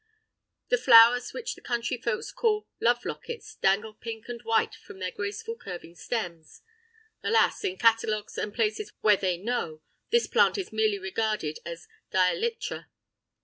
The 0.69 0.79
flowers 0.79 1.31
which 1.31 1.53
the 1.53 1.61
country 1.61 1.95
folks 1.95 2.31
call 2.31 2.67
Love 2.79 3.05
lockets 3.05 3.53
dangle 3.57 3.93
pink 3.93 4.27
and 4.29 4.41
white 4.41 4.73
from 4.73 4.97
their 4.97 5.11
graceful 5.11 5.55
curving 5.55 5.93
stems; 5.93 6.63
(alas, 7.21 7.63
in 7.63 7.77
catalogues 7.77 8.35
and 8.35 8.51
places 8.51 8.91
where 9.01 9.15
they 9.15 9.37
know, 9.37 9.83
this 10.09 10.25
plant 10.25 10.57
is 10.57 10.73
merely 10.73 10.97
regarded 10.97 11.59
as 11.67 11.87
dielytra). 12.11 12.87